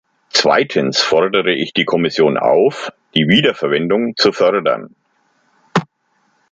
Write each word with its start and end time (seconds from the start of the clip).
Zweitens 0.31 0.99
fordere 0.99 1.51
ich 1.53 1.73
die 1.73 1.85
Kommission 1.85 2.35
auf, 2.39 2.91
die 3.13 3.27
Wiederverwendung 3.27 4.15
zu 4.17 4.31
fördern. 4.31 4.95